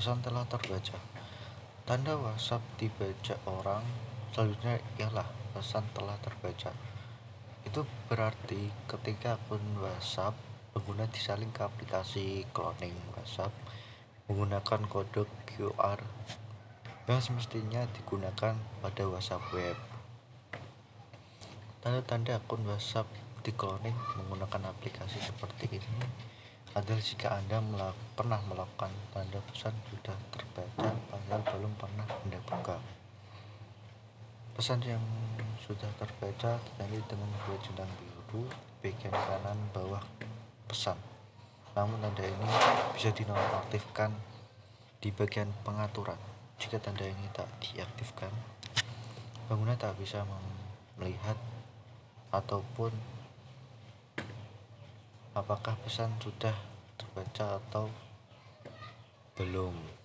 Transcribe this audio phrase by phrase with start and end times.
[0.00, 0.96] pesan telah terbaca.
[1.84, 3.84] Tanda WhatsApp dibaca orang
[4.32, 6.72] selanjutnya ialah pesan telah terbaca.
[7.68, 10.32] Itu berarti ketika akun WhatsApp
[10.72, 13.52] pengguna disalin ke aplikasi cloning WhatsApp
[14.24, 16.00] menggunakan kode QR
[17.04, 19.76] yang semestinya digunakan pada WhatsApp web.
[21.84, 23.04] Tanda-tanda akun WhatsApp
[23.44, 26.30] di cloning menggunakan aplikasi seperti ini
[26.70, 32.78] adalah jika Anda melak pernah melakukan tanda pesan sudah terbaca padahal belum pernah Anda buka.
[34.54, 35.02] Pesan yang
[35.58, 38.46] sudah terbaca ditandai dengan dua centang biru
[38.86, 40.02] bagian kanan bawah
[40.70, 40.94] pesan.
[41.74, 42.48] Namun tanda ini
[42.94, 44.14] bisa dinonaktifkan
[45.02, 46.18] di bagian pengaturan.
[46.62, 48.30] Jika tanda ini tak diaktifkan,
[49.50, 50.22] pengguna tak bisa
[50.94, 51.34] melihat
[52.30, 52.94] ataupun
[55.34, 56.54] apakah pesan sudah
[56.98, 57.86] terbaca atau
[59.38, 59.99] belum.